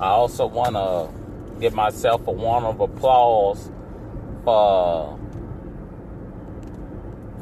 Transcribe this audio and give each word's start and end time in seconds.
I 0.00 0.08
also 0.08 0.46
want 0.46 0.74
to 0.74 1.58
give 1.58 1.72
myself 1.72 2.28
a 2.28 2.32
round 2.32 2.66
of 2.66 2.80
applause 2.80 3.70
for 4.44 5.18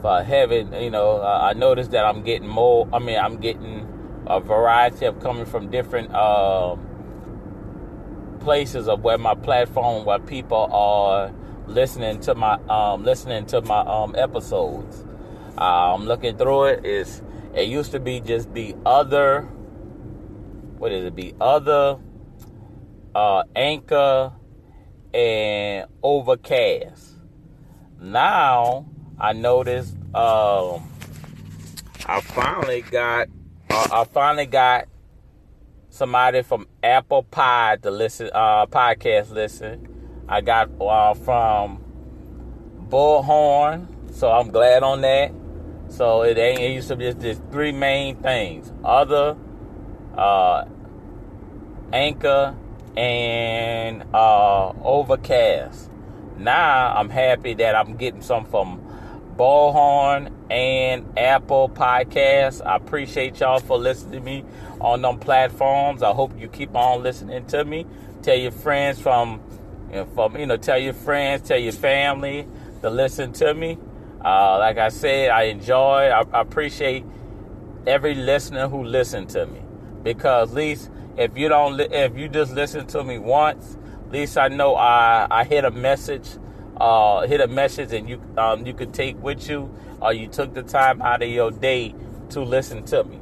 for 0.00 0.22
having, 0.22 0.72
you 0.74 0.90
know, 0.90 1.16
uh, 1.16 1.40
I 1.50 1.54
noticed 1.54 1.90
that 1.92 2.04
I'm 2.04 2.22
getting 2.22 2.46
more. 2.46 2.88
I 2.92 2.98
mean, 2.98 3.18
I'm 3.18 3.38
getting 3.38 3.88
a 4.26 4.38
variety 4.38 5.06
of 5.06 5.18
coming 5.20 5.46
from 5.46 5.70
different 5.70 6.14
uh, 6.14 6.76
places 8.40 8.86
of 8.86 9.02
where 9.02 9.18
my 9.18 9.34
platform, 9.34 10.04
where 10.04 10.18
people 10.18 10.68
are 10.70 11.32
listening 11.66 12.20
to 12.20 12.34
my 12.34 12.54
um, 12.68 13.02
listening 13.02 13.46
to 13.46 13.62
my 13.62 13.80
um, 13.80 14.14
episodes. 14.16 15.04
I'm 15.58 16.04
looking 16.04 16.36
through 16.36 16.64
it. 16.66 16.86
Is 16.86 17.22
it 17.54 17.66
used 17.68 17.90
to 17.92 18.00
be 18.00 18.20
just 18.20 18.52
the 18.54 18.76
other? 18.86 19.42
What 20.78 20.92
is 20.92 21.04
it? 21.04 21.16
Be 21.16 21.34
other 21.40 21.98
uh, 23.14 23.44
Anchor 23.54 24.32
and 25.12 25.88
Overcast. 26.02 27.12
Now 28.00 28.86
I 29.18 29.32
noticed 29.32 29.96
um, 30.14 30.88
I 32.06 32.20
finally 32.20 32.82
got 32.82 33.28
uh, 33.70 33.88
I 33.92 34.04
finally 34.04 34.46
got 34.46 34.88
somebody 35.88 36.42
from 36.42 36.66
Apple 36.82 37.22
Pie 37.22 37.78
to 37.82 37.90
listen 37.90 38.30
uh, 38.34 38.66
podcast 38.66 39.30
listen. 39.30 39.88
I 40.28 40.40
got 40.40 40.70
uh, 40.80 41.14
from 41.14 41.82
Bullhorn, 42.88 43.86
so 44.12 44.30
I'm 44.30 44.50
glad 44.50 44.82
on 44.82 45.02
that. 45.02 45.32
So 45.88 46.22
it 46.22 46.36
ain't 46.38 46.60
it 46.60 46.72
used 46.72 46.88
to 46.88 46.96
be 46.96 47.04
just, 47.04 47.20
just 47.20 47.42
three 47.50 47.72
main 47.72 48.16
things: 48.16 48.72
other, 48.84 49.36
uh, 50.16 50.64
Anchor, 51.92 52.56
and 52.96 54.04
uh, 54.14 54.72
Overcast. 54.82 55.90
Now 56.36 56.94
I'm 56.96 57.10
happy 57.10 57.54
that 57.54 57.74
I'm 57.74 57.96
getting 57.96 58.22
some 58.22 58.44
from 58.44 58.80
Bullhorn 59.36 60.32
and 60.50 61.18
Apple 61.18 61.68
Podcasts. 61.68 62.64
I 62.64 62.76
appreciate 62.76 63.40
y'all 63.40 63.60
for 63.60 63.78
listening 63.78 64.12
to 64.12 64.20
me 64.20 64.44
on 64.80 65.02
them 65.02 65.18
platforms. 65.18 66.02
I 66.02 66.12
hope 66.12 66.38
you 66.38 66.48
keep 66.48 66.74
on 66.74 67.02
listening 67.02 67.46
to 67.46 67.64
me. 67.64 67.86
Tell 68.22 68.36
your 68.36 68.52
friends 68.52 69.00
from, 69.00 69.40
you 69.90 69.96
know, 69.96 70.06
from 70.06 70.36
you 70.36 70.46
know, 70.46 70.56
tell 70.56 70.78
your 70.78 70.94
friends, 70.94 71.48
tell 71.48 71.58
your 71.58 71.72
family 71.72 72.46
to 72.82 72.90
listen 72.90 73.32
to 73.34 73.54
me. 73.54 73.78
Uh, 74.24 74.58
like 74.58 74.78
I 74.78 74.88
said, 74.88 75.30
I 75.30 75.44
enjoy. 75.44 76.08
I, 76.08 76.22
I 76.32 76.40
appreciate 76.40 77.04
every 77.86 78.14
listener 78.14 78.68
who 78.68 78.84
listened 78.84 79.28
to 79.30 79.46
me 79.46 79.60
because 80.02 80.50
at 80.50 80.54
least 80.54 80.90
if 81.16 81.36
you 81.36 81.48
don't, 81.48 81.80
if 81.80 82.16
you 82.16 82.28
just 82.28 82.52
listen 82.52 82.86
to 82.88 83.04
me 83.04 83.18
once, 83.18 83.76
at 84.06 84.12
least 84.12 84.38
I 84.38 84.48
know 84.48 84.74
I 84.74 85.26
I 85.30 85.44
hit 85.44 85.64
a 85.64 85.70
message 85.70 86.28
uh, 86.76 87.26
hit 87.26 87.40
a 87.40 87.46
message 87.46 87.92
and 87.92 88.08
you 88.08 88.20
um, 88.36 88.66
you 88.66 88.74
could 88.74 88.92
take 88.92 89.22
with 89.22 89.48
you, 89.48 89.72
or 90.00 90.12
you 90.12 90.28
took 90.28 90.54
the 90.54 90.62
time 90.62 91.00
out 91.02 91.22
of 91.22 91.28
your 91.28 91.50
day 91.50 91.94
to 92.30 92.40
listen 92.40 92.84
to 92.84 93.04
me, 93.04 93.18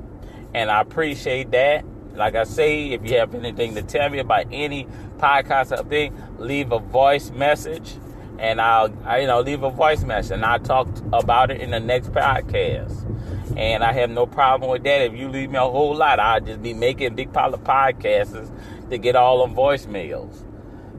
and 0.54 0.70
I 0.70 0.80
appreciate 0.80 1.50
that. 1.50 1.84
Like 2.14 2.34
I 2.34 2.44
say, 2.44 2.90
if 2.92 3.08
you 3.08 3.16
have 3.18 3.34
anything 3.34 3.74
to 3.74 3.82
tell 3.82 4.08
me 4.10 4.18
about 4.18 4.46
any 4.52 4.86
podcast 5.18 5.78
or 5.78 5.84
thing, 5.84 6.14
leave 6.38 6.72
a 6.72 6.78
voice 6.78 7.30
message, 7.30 7.94
and 8.38 8.60
I'll 8.60 8.92
I, 9.04 9.20
you 9.20 9.26
know 9.26 9.40
leave 9.40 9.62
a 9.62 9.70
voice 9.70 10.02
message, 10.02 10.32
and 10.32 10.44
I'll 10.44 10.60
talk 10.60 10.88
about 11.12 11.50
it 11.50 11.60
in 11.60 11.70
the 11.70 11.80
next 11.80 12.12
podcast. 12.12 13.08
And 13.56 13.84
I 13.84 13.92
have 13.92 14.10
no 14.10 14.26
problem 14.26 14.70
with 14.70 14.84
that. 14.84 15.02
If 15.02 15.14
you 15.14 15.28
leave 15.28 15.50
me 15.50 15.58
a 15.58 15.62
whole 15.62 15.94
lot, 15.94 16.20
I'll 16.20 16.40
just 16.40 16.62
be 16.62 16.74
making 16.74 17.14
big 17.14 17.32
pile 17.32 17.52
of 17.52 17.62
podcasts 17.64 18.50
to 18.90 18.98
get 18.98 19.16
all 19.16 19.46
them 19.46 19.54
voicemails. 19.54 20.44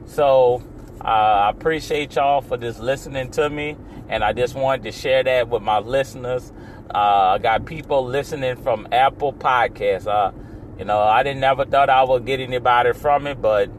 So 0.06 0.62
uh, 1.00 1.04
I 1.04 1.50
appreciate 1.50 2.14
y'all 2.14 2.40
for 2.40 2.56
just 2.56 2.80
listening 2.80 3.30
to 3.32 3.50
me, 3.50 3.76
and 4.08 4.22
I 4.22 4.32
just 4.32 4.54
wanted 4.54 4.84
to 4.84 4.92
share 4.92 5.22
that 5.24 5.48
with 5.48 5.62
my 5.62 5.78
listeners. 5.78 6.52
Uh, 6.94 7.34
I 7.34 7.38
got 7.38 7.66
people 7.66 8.04
listening 8.04 8.56
from 8.56 8.86
Apple 8.92 9.32
Podcasts. 9.32 10.06
Uh, 10.06 10.32
you 10.78 10.84
know, 10.84 11.00
I 11.00 11.22
didn't 11.22 11.40
never 11.40 11.64
thought 11.64 11.90
I 11.90 12.04
would 12.04 12.24
get 12.24 12.40
anybody 12.40 12.92
from 12.92 13.26
it, 13.26 13.40
but 13.42 13.70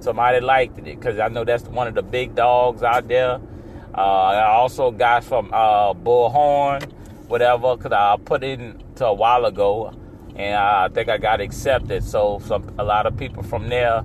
somebody 0.00 0.40
liked 0.40 0.78
it 0.78 0.84
because 0.84 1.18
I 1.18 1.28
know 1.28 1.44
that's 1.44 1.64
one 1.64 1.88
of 1.88 1.94
the 1.94 2.02
big 2.02 2.34
dogs 2.34 2.82
out 2.82 3.08
there. 3.08 3.40
Uh, 3.96 4.00
I 4.00 4.46
also 4.46 4.90
got 4.90 5.24
from 5.24 5.50
uh, 5.52 5.94
Bullhorn, 5.94 6.90
whatever, 7.28 7.76
because 7.76 7.92
I 7.92 8.16
put 8.24 8.44
it 8.44 8.60
in 8.60 8.82
to 8.96 9.06
a 9.06 9.14
while 9.14 9.44
ago, 9.46 9.92
and 10.36 10.56
I 10.56 10.88
think 10.88 11.08
I 11.08 11.18
got 11.18 11.40
accepted. 11.40 12.04
So 12.04 12.40
some 12.44 12.74
a 12.78 12.84
lot 12.84 13.06
of 13.06 13.16
people 13.16 13.42
from 13.42 13.68
there. 13.68 14.02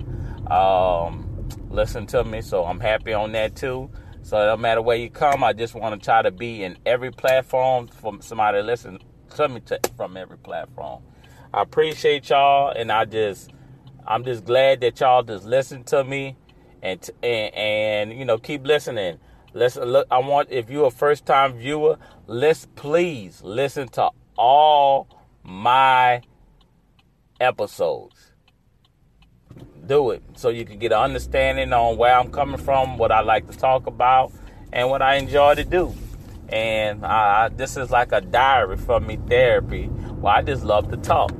Um, 0.50 1.26
listen 1.70 2.06
to 2.08 2.24
me. 2.24 2.40
So 2.42 2.64
I'm 2.64 2.80
happy 2.80 3.12
on 3.12 3.32
that 3.32 3.56
too. 3.56 3.90
So 4.22 4.36
no 4.38 4.56
matter 4.56 4.82
where 4.82 4.96
you 4.96 5.10
come, 5.10 5.42
I 5.42 5.52
just 5.52 5.74
want 5.74 5.98
to 6.00 6.04
try 6.04 6.22
to 6.22 6.30
be 6.30 6.62
in 6.62 6.76
every 6.84 7.10
platform 7.10 7.88
for 7.88 8.18
somebody 8.20 8.58
to 8.58 8.62
listen 8.62 8.98
to 9.36 9.48
me 9.48 9.60
to, 9.60 9.80
from 9.96 10.16
every 10.16 10.38
platform. 10.38 11.02
I 11.54 11.62
appreciate 11.62 12.28
y'all, 12.30 12.70
and 12.70 12.92
I 12.92 13.04
just 13.06 13.50
I'm 14.06 14.24
just 14.24 14.44
glad 14.44 14.80
that 14.82 15.00
y'all 15.00 15.22
just 15.22 15.44
listen 15.46 15.84
to 15.84 16.04
me 16.04 16.36
and 16.82 17.08
and, 17.22 17.54
and 17.54 18.18
you 18.18 18.24
know 18.24 18.38
keep 18.38 18.66
listening. 18.66 19.18
Listen, 19.52 19.84
look. 19.84 20.06
I 20.10 20.18
want 20.18 20.50
if 20.50 20.70
you're 20.70 20.86
a 20.86 20.90
first 20.90 21.26
time 21.26 21.54
viewer, 21.54 21.98
let's 22.26 22.66
please 22.76 23.42
listen 23.42 23.88
to 23.88 24.10
all 24.36 25.08
my 25.42 26.22
episodes 27.40 28.30
do 29.86 30.10
it 30.10 30.22
so 30.36 30.50
you 30.50 30.64
can 30.64 30.78
get 30.78 30.92
an 30.92 30.98
understanding 30.98 31.72
on 31.72 31.96
where 31.96 32.14
I'm 32.16 32.30
coming 32.30 32.58
from, 32.58 32.96
what 32.96 33.10
I 33.10 33.22
like 33.22 33.50
to 33.50 33.58
talk 33.58 33.88
about, 33.88 34.32
and 34.72 34.88
what 34.88 35.02
I 35.02 35.16
enjoy 35.16 35.56
to 35.56 35.64
do. 35.64 35.92
And 36.48 37.02
this 37.56 37.76
is 37.76 37.90
like 37.90 38.12
a 38.12 38.20
diary 38.20 38.76
for 38.76 39.00
me, 39.00 39.18
therapy, 39.28 39.86
where 39.86 40.34
I 40.34 40.42
just 40.42 40.62
love 40.62 40.90
to 40.92 40.96
talk. 40.96 41.32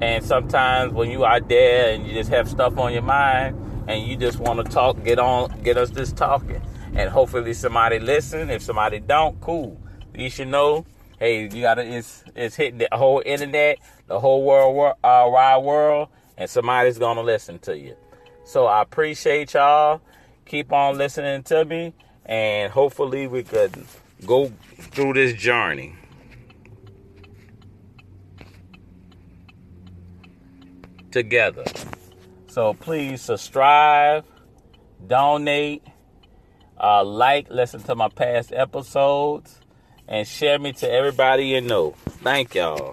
And 0.00 0.24
sometimes 0.24 0.92
when 0.92 1.10
you 1.10 1.22
are 1.24 1.40
there 1.40 1.94
and 1.94 2.06
you 2.06 2.12
just 2.12 2.30
have 2.30 2.48
stuff 2.48 2.76
on 2.76 2.92
your 2.92 3.02
mind 3.02 3.56
and 3.86 4.04
you 4.04 4.16
just 4.16 4.40
want 4.40 4.64
to 4.64 4.72
talk, 4.72 5.02
get 5.04 5.20
on, 5.20 5.60
get 5.62 5.76
us 5.76 5.90
this 5.90 6.12
talking. 6.12 6.60
And 6.94 7.10
hopefully 7.10 7.52
somebody 7.52 7.98
listen. 7.98 8.50
If 8.50 8.62
somebody 8.62 9.00
don't, 9.00 9.40
cool. 9.40 9.80
You 10.14 10.30
should 10.30 10.48
know, 10.48 10.86
hey, 11.18 11.42
you 11.42 11.62
gotta, 11.62 11.84
it's, 11.84 12.24
it's 12.34 12.56
hitting 12.56 12.78
the 12.78 12.88
whole 12.92 13.22
internet, 13.24 13.78
the 14.06 14.18
whole 14.18 14.44
world, 14.44 14.96
uh, 15.04 15.26
wide 15.28 15.58
world 15.58 16.08
and 16.36 16.48
somebody's 16.48 16.98
gonna 16.98 17.22
listen 17.22 17.58
to 17.60 17.76
you. 17.76 17.96
So 18.44 18.66
I 18.66 18.82
appreciate 18.82 19.54
y'all. 19.54 20.00
Keep 20.44 20.72
on 20.72 20.96
listening 20.98 21.42
to 21.44 21.64
me, 21.64 21.94
and 22.24 22.72
hopefully 22.72 23.26
we 23.26 23.42
could 23.42 23.74
go 24.24 24.52
through 24.78 25.14
this 25.14 25.32
journey. 25.32 25.94
Together. 31.10 31.64
So 32.46 32.74
please 32.74 33.22
subscribe, 33.22 34.24
donate, 35.06 35.82
uh, 36.80 37.04
like, 37.04 37.50
listen 37.50 37.82
to 37.84 37.94
my 37.94 38.08
past 38.08 38.52
episodes, 38.52 39.60
and 40.08 40.26
share 40.26 40.58
me 40.58 40.72
to 40.74 40.90
everybody 40.90 41.46
you 41.46 41.60
know. 41.60 41.94
Thank 42.22 42.54
y'all. 42.54 42.92